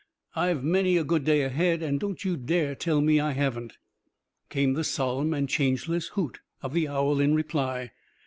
[0.35, 3.77] I've many a good day ahead and don't you dare tell me I haven't."
[4.49, 7.91] Came the solemn and changeless hoot of the owl in reply.